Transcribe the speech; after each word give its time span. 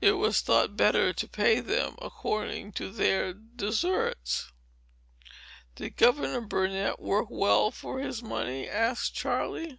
It 0.00 0.12
was 0.12 0.40
thought 0.40 0.74
better 0.74 1.12
to 1.12 1.28
pay 1.28 1.60
them 1.60 1.96
according 2.00 2.72
to 2.80 2.90
their 2.90 3.34
deserts." 3.34 4.50
"Did 5.74 5.96
Governor 5.98 6.40
Burnet 6.40 6.98
work 6.98 7.26
well 7.28 7.70
for 7.70 8.00
his 8.00 8.22
money?" 8.22 8.66
asked 8.66 9.14
Charley. 9.14 9.78